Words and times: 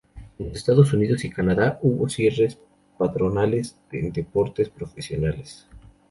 En 0.39 0.47
los 0.49 0.57
Estados 0.57 0.91
Unidos 0.93 1.23
y 1.25 1.29
Canadá, 1.29 1.77
hubo 1.83 2.09
cierres 2.09 2.57
patronales 2.97 3.77
en 3.91 4.11
deportes 4.11 4.67
profesionales. 4.67 5.67